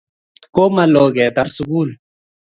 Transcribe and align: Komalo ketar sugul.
Komalo 0.55 1.03
ketar 1.15 1.47
sugul. 1.55 1.89